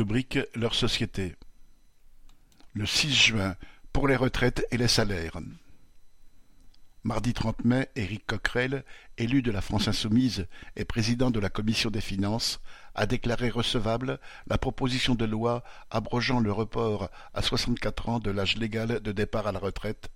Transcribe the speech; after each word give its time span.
Rubrique 0.00 0.38
Leur 0.54 0.74
société. 0.74 1.36
Le 2.72 2.86
6 2.86 3.12
juin, 3.12 3.54
pour 3.92 4.08
les 4.08 4.16
retraites 4.16 4.66
et 4.70 4.78
les 4.78 4.88
salaires. 4.88 5.38
Mardi 7.04 7.34
30 7.34 7.66
mai, 7.66 7.90
Éric 7.96 8.24
Coquerel, 8.24 8.86
élu 9.18 9.42
de 9.42 9.50
la 9.50 9.60
France 9.60 9.88
insoumise 9.88 10.46
et 10.74 10.86
président 10.86 11.30
de 11.30 11.38
la 11.38 11.50
commission 11.50 11.90
des 11.90 12.00
finances, 12.00 12.62
a 12.94 13.04
déclaré 13.04 13.50
recevable 13.50 14.20
la 14.46 14.56
proposition 14.56 15.14
de 15.14 15.26
loi 15.26 15.62
abrogeant 15.90 16.40
le 16.40 16.50
report 16.50 17.10
à 17.34 17.42
64 17.42 18.08
ans 18.08 18.20
de 18.20 18.30
l'âge 18.30 18.56
légal 18.56 19.00
de 19.00 19.12
départ 19.12 19.48
à 19.48 19.52
la 19.52 19.58
retraite, 19.58 20.08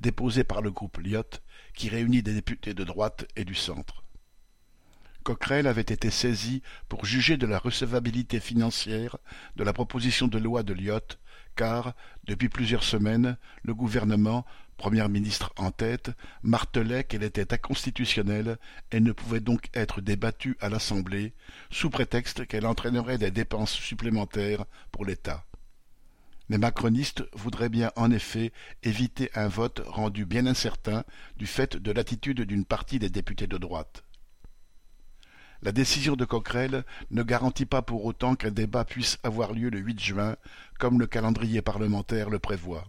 déposée 0.00 0.44
par 0.44 0.62
le 0.62 0.70
groupe 0.70 0.98
Lyot, 0.98 1.40
qui 1.74 1.88
réunit 1.88 2.22
des 2.22 2.34
députés 2.34 2.74
de 2.74 2.84
droite 2.84 3.26
et 3.34 3.44
du 3.44 3.56
centre. 3.56 4.01
Coquerel 5.22 5.66
avait 5.66 5.80
été 5.82 6.10
saisi 6.10 6.62
pour 6.88 7.04
juger 7.04 7.36
de 7.36 7.46
la 7.46 7.58
recevabilité 7.58 8.40
financière 8.40 9.16
de 9.56 9.64
la 9.64 9.72
proposition 9.72 10.28
de 10.28 10.38
loi 10.38 10.62
de 10.62 10.72
Lyot, 10.72 11.16
car, 11.56 11.94
depuis 12.24 12.48
plusieurs 12.48 12.84
semaines, 12.84 13.36
le 13.62 13.74
gouvernement, 13.74 14.44
Première 14.82 15.08
ministre 15.08 15.52
en 15.58 15.70
tête, 15.70 16.10
martelait 16.42 17.04
qu'elle 17.04 17.22
était 17.22 17.54
inconstitutionnelle 17.54 18.58
et 18.90 18.98
ne 18.98 19.12
pouvait 19.12 19.38
donc 19.38 19.68
être 19.74 20.00
débattue 20.00 20.56
à 20.60 20.68
l'Assemblée, 20.68 21.34
sous 21.70 21.88
prétexte 21.88 22.48
qu'elle 22.48 22.66
entraînerait 22.66 23.16
des 23.16 23.30
dépenses 23.30 23.74
supplémentaires 23.74 24.64
pour 24.90 25.04
l'État. 25.04 25.44
Les 26.48 26.58
macronistes 26.58 27.22
voudraient 27.32 27.68
bien 27.68 27.92
en 27.94 28.10
effet 28.10 28.52
éviter 28.82 29.30
un 29.36 29.46
vote 29.46 29.82
rendu 29.86 30.26
bien 30.26 30.46
incertain 30.46 31.04
du 31.36 31.46
fait 31.46 31.76
de 31.76 31.92
l'attitude 31.92 32.40
d'une 32.40 32.64
partie 32.64 32.98
des 32.98 33.08
députés 33.08 33.46
de 33.46 33.58
droite. 33.58 34.02
La 35.62 35.70
décision 35.70 36.16
de 36.16 36.24
Coquerel 36.24 36.84
ne 37.12 37.22
garantit 37.22 37.66
pas 37.66 37.82
pour 37.82 38.04
autant 38.04 38.34
qu'un 38.34 38.50
débat 38.50 38.84
puisse 38.84 39.18
avoir 39.22 39.52
lieu 39.52 39.70
le 39.70 39.78
8 39.78 40.00
juin, 40.00 40.36
comme 40.80 40.98
le 40.98 41.06
calendrier 41.06 41.62
parlementaire 41.62 42.30
le 42.30 42.40
prévoit. 42.40 42.88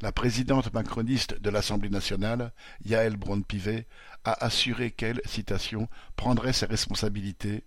La 0.00 0.10
présidente 0.10 0.72
macroniste 0.72 1.40
de 1.40 1.48
l'Assemblée 1.48 1.90
nationale, 1.90 2.52
Yaël 2.84 3.16
Braun-Pivet, 3.16 3.86
a 4.24 4.44
assuré 4.44 4.90
qu'elle, 4.90 5.20
citation, 5.26 5.88
prendrait 6.16 6.52
ses 6.52 6.66
responsabilités 6.66 7.62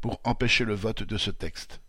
pour 0.00 0.20
empêcher 0.24 0.64
le 0.64 0.74
vote 0.74 1.04
de 1.04 1.16
ce 1.16 1.30
texte. 1.30 1.80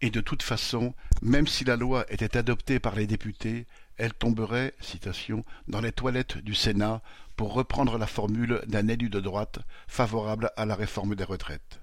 Et 0.00 0.10
de 0.10 0.20
toute 0.20 0.42
façon, 0.42 0.94
même 1.20 1.46
si 1.46 1.62
la 1.62 1.76
loi 1.76 2.06
était 2.08 2.36
adoptée 2.36 2.80
par 2.80 2.96
les 2.96 3.06
députés, 3.06 3.66
elle 3.96 4.14
tomberait, 4.14 4.74
citation, 4.80 5.44
dans 5.68 5.80
les 5.80 5.92
toilettes 5.92 6.38
du 6.38 6.54
Sénat 6.54 7.02
pour 7.36 7.54
reprendre 7.54 7.98
la 7.98 8.06
formule 8.06 8.60
d'un 8.66 8.88
élu 8.88 9.08
de 9.08 9.20
droite 9.20 9.60
favorable 9.86 10.50
à 10.56 10.66
la 10.66 10.74
réforme 10.74 11.14
des 11.14 11.24
retraites. 11.24 11.80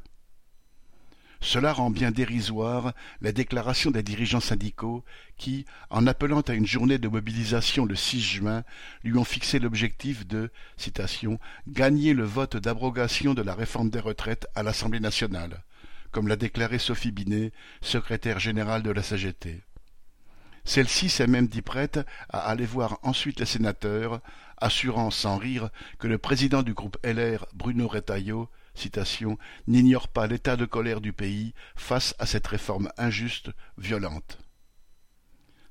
Cela 1.41 1.71
rend 1.71 1.89
bien 1.89 2.11
dérisoire 2.11 2.93
les 3.21 3.31
déclarations 3.31 3.91
des 3.91 4.03
dirigeants 4.03 4.41
syndicaux 4.41 5.05
qui, 5.37 5.65
en 5.89 6.05
appelant 6.05 6.41
à 6.41 6.53
une 6.53 6.65
journée 6.65 6.97
de 6.97 7.07
mobilisation 7.07 7.85
le 7.85 7.95
6 7.95 8.21
juin, 8.21 8.63
lui 9.03 9.17
ont 9.17 9.23
fixé 9.23 9.57
l'objectif 9.59 10.27
de 10.27 10.51
citation, 10.75 11.39
gagner 11.67 12.13
le 12.13 12.25
vote 12.25 12.57
d'abrogation 12.57 13.33
de 13.33 13.41
la 13.41 13.55
réforme 13.55 13.89
des 13.89 14.01
retraites 14.01 14.47
à 14.53 14.63
l'Assemblée 14.63 14.99
nationale, 14.99 15.63
comme 16.11 16.27
l'a 16.27 16.35
déclaré 16.35 16.77
Sophie 16.77 17.11
Binet, 17.11 17.53
secrétaire 17.81 18.39
générale 18.39 18.83
de 18.83 18.91
la 18.91 19.01
CGT. 19.01 19.61
Celle-ci 20.69 21.09
s'est 21.09 21.25
même 21.25 21.47
dit 21.47 21.63
prête 21.63 21.99
à 22.29 22.41
aller 22.47 22.67
voir 22.67 22.99
ensuite 23.01 23.39
les 23.39 23.47
sénateurs, 23.47 24.21
assurant 24.57 25.09
sans 25.09 25.35
rire 25.35 25.71
que 25.97 26.05
le 26.05 26.19
président 26.19 26.61
du 26.61 26.75
groupe 26.75 26.95
LR, 27.03 27.47
Bruno 27.55 27.87
Retailleau, 27.87 28.49
n'ignore 29.65 30.09
pas 30.09 30.27
l'état 30.27 30.57
de 30.57 30.65
colère 30.65 31.01
du 31.01 31.11
pays 31.11 31.55
face 31.75 32.13
à 32.19 32.27
cette 32.27 32.45
réforme 32.45 32.91
injuste, 32.99 33.49
violente. 33.79 34.37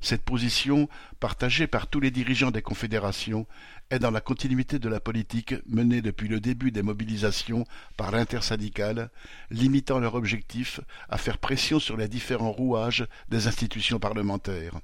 Cette 0.00 0.22
position, 0.22 0.88
partagée 1.18 1.66
par 1.66 1.88
tous 1.88 1.98
les 1.98 2.12
dirigeants 2.12 2.52
des 2.52 2.62
confédérations, 2.62 3.46
est 3.90 3.98
dans 3.98 4.12
la 4.12 4.20
continuité 4.20 4.78
de 4.78 4.88
la 4.88 5.00
politique 5.00 5.54
menée 5.66 6.02
depuis 6.02 6.28
le 6.28 6.40
début 6.40 6.70
des 6.70 6.82
mobilisations 6.82 7.64
par 7.96 8.12
l'intersyndicale, 8.12 9.10
limitant 9.50 9.98
leur 9.98 10.14
objectif 10.14 10.80
à 11.08 11.18
faire 11.18 11.38
pression 11.38 11.80
sur 11.80 11.96
les 11.96 12.08
différents 12.08 12.52
rouages 12.52 13.06
des 13.28 13.48
institutions 13.48 13.98
parlementaires. 13.98 14.78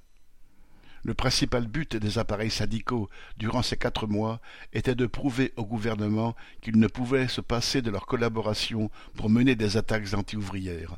Le 1.05 1.15
principal 1.15 1.67
but 1.67 1.97
des 1.97 2.19
appareils 2.19 2.51
syndicaux 2.51 3.11
durant 3.37 3.63
ces 3.63 3.77
quatre 3.77 4.07
mois 4.07 4.41
était 4.73 4.95
de 4.95 5.07
prouver 5.07 5.53
au 5.57 5.67
gouvernement 5.67 6.35
qu'il 6.63 6.79
ne 6.79 6.87
pouvait 6.87 7.29
se 7.29 7.43
passer 7.43 7.83
de 7.83 7.91
leur 7.91 8.07
collaboration 8.07 8.91
pour 9.15 9.29
mener 9.29 9.55
des 9.55 9.77
attaques 9.77 10.15
anti-ouvrières. 10.15 10.97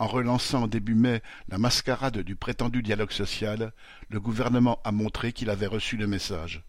En 0.00 0.06
relançant 0.06 0.66
début 0.66 0.94
mai 0.94 1.22
la 1.50 1.58
mascarade 1.58 2.20
du 2.20 2.34
prétendu 2.34 2.82
dialogue 2.82 3.10
social, 3.10 3.74
le 4.08 4.18
gouvernement 4.18 4.80
a 4.82 4.92
montré 4.92 5.34
qu'il 5.34 5.50
avait 5.50 5.66
reçu 5.66 5.98
le 5.98 6.06
message. 6.06 6.64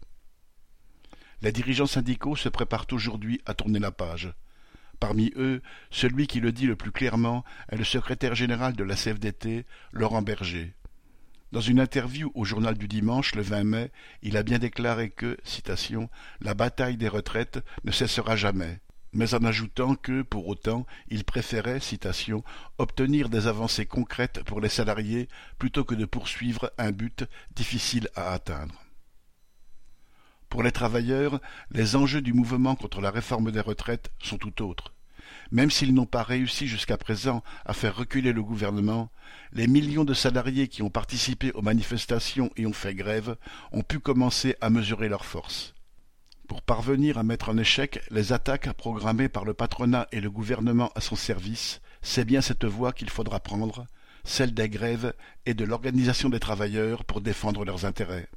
Les 1.40 1.50
dirigeants 1.50 1.86
syndicaux 1.86 2.36
se 2.36 2.50
préparent 2.50 2.86
aujourd'hui 2.92 3.40
à 3.46 3.54
tourner 3.54 3.78
la 3.78 3.90
page. 3.90 4.34
Parmi 5.00 5.32
eux, 5.36 5.62
celui 5.90 6.26
qui 6.26 6.40
le 6.40 6.52
dit 6.52 6.66
le 6.66 6.76
plus 6.76 6.92
clairement 6.92 7.42
est 7.70 7.78
le 7.78 7.84
secrétaire 7.84 8.34
général 8.34 8.74
de 8.74 8.84
la 8.84 8.96
CFDT, 8.96 9.64
Laurent 9.92 10.20
Berger. 10.20 10.74
Dans 11.52 11.62
une 11.62 11.80
interview 11.80 12.30
au 12.34 12.44
journal 12.44 12.76
du 12.76 12.86
dimanche, 12.86 13.34
le 13.34 13.40
20 13.40 13.64
mai, 13.64 13.92
il 14.20 14.36
a 14.36 14.42
bien 14.42 14.58
déclaré 14.58 15.08
que, 15.08 15.38
citation, 15.42 16.10
la 16.42 16.52
bataille 16.52 16.98
des 16.98 17.08
retraites 17.08 17.64
ne 17.84 17.92
cessera 17.92 18.36
jamais, 18.36 18.80
mais 19.12 19.34
en 19.34 19.44
ajoutant 19.44 19.94
que, 19.94 20.22
pour 20.22 20.48
autant, 20.48 20.86
il 21.08 21.24
préférait, 21.24 21.80
citation, 21.80 22.42
obtenir 22.78 23.28
des 23.28 23.46
avancées 23.46 23.86
concrètes 23.86 24.42
pour 24.44 24.60
les 24.60 24.68
salariés 24.68 25.28
plutôt 25.58 25.84
que 25.84 25.94
de 25.94 26.04
poursuivre 26.04 26.72
un 26.78 26.92
but 26.92 27.24
difficile 27.54 28.08
à 28.14 28.32
atteindre. 28.32 28.74
Pour 30.48 30.62
les 30.62 30.72
travailleurs, 30.72 31.40
les 31.70 31.96
enjeux 31.96 32.20
du 32.20 32.34
mouvement 32.34 32.74
contre 32.74 33.00
la 33.00 33.10
réforme 33.10 33.50
des 33.50 33.60
retraites 33.60 34.10
sont 34.18 34.38
tout 34.38 34.62
autres. 34.62 34.92
Même 35.50 35.70
s'ils 35.70 35.94
n'ont 35.94 36.06
pas 36.06 36.22
réussi 36.22 36.66
jusqu'à 36.66 36.96
présent 36.96 37.42
à 37.64 37.72
faire 37.72 37.96
reculer 37.96 38.32
le 38.32 38.42
gouvernement, 38.42 39.10
les 39.52 39.66
millions 39.66 40.04
de 40.04 40.14
salariés 40.14 40.68
qui 40.68 40.82
ont 40.82 40.90
participé 40.90 41.52
aux 41.52 41.62
manifestations 41.62 42.50
et 42.56 42.66
ont 42.66 42.72
fait 42.72 42.94
grève 42.94 43.36
ont 43.72 43.82
pu 43.82 43.98
commencer 43.98 44.56
à 44.60 44.70
mesurer 44.70 45.08
leurs 45.08 45.24
forces. 45.24 45.74
Pour 46.52 46.60
parvenir 46.60 47.16
à 47.16 47.22
mettre 47.22 47.48
en 47.48 47.56
échec 47.56 48.02
les 48.10 48.34
attaques 48.34 48.70
programmées 48.74 49.30
par 49.30 49.46
le 49.46 49.54
patronat 49.54 50.06
et 50.12 50.20
le 50.20 50.30
gouvernement 50.30 50.90
à 50.94 51.00
son 51.00 51.16
service, 51.16 51.80
c'est 52.02 52.26
bien 52.26 52.42
cette 52.42 52.66
voie 52.66 52.92
qu'il 52.92 53.08
faudra 53.08 53.40
prendre, 53.40 53.86
celle 54.22 54.52
des 54.52 54.68
grèves 54.68 55.14
et 55.46 55.54
de 55.54 55.64
l'organisation 55.64 56.28
des 56.28 56.40
travailleurs 56.40 57.06
pour 57.06 57.22
défendre 57.22 57.64
leurs 57.64 57.86
intérêts. 57.86 58.28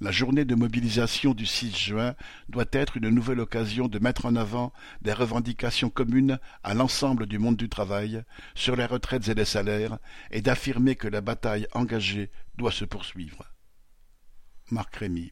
La 0.00 0.10
journée 0.10 0.44
de 0.44 0.56
mobilisation 0.56 1.32
du 1.32 1.46
6 1.46 1.76
juin 1.76 2.16
doit 2.48 2.64
être 2.72 2.96
une 2.96 3.10
nouvelle 3.10 3.38
occasion 3.38 3.86
de 3.86 4.00
mettre 4.00 4.26
en 4.26 4.34
avant 4.34 4.72
des 5.00 5.12
revendications 5.12 5.90
communes 5.90 6.40
à 6.64 6.74
l'ensemble 6.74 7.26
du 7.26 7.38
monde 7.38 7.56
du 7.56 7.68
travail 7.68 8.24
sur 8.56 8.74
les 8.74 8.86
retraites 8.86 9.28
et 9.28 9.34
les 9.34 9.44
salaires 9.44 10.00
et 10.32 10.42
d'affirmer 10.42 10.96
que 10.96 11.06
la 11.06 11.20
bataille 11.20 11.68
engagée 11.72 12.32
doit 12.56 12.72
se 12.72 12.84
poursuivre. 12.84 13.44
Marc 14.72 14.96
Rémy 14.96 15.30